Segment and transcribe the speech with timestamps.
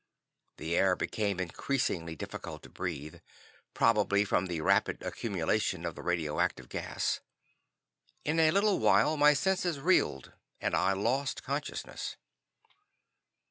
[0.57, 3.17] The air became increasingly difficult to breathe,
[3.75, 7.19] probably from the rapid accumulation of the radioactive gas.
[8.25, 12.15] In a little while my senses reeled and I lost consciousness.